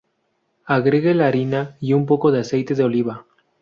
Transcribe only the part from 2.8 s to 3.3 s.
oliva.